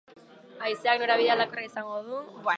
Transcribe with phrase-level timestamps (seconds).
[0.69, 2.25] Haizeak norabide aldakorra izango du.